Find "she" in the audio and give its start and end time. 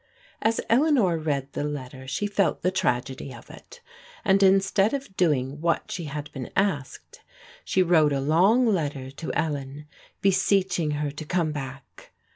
2.07-2.25, 5.91-6.05, 7.63-7.83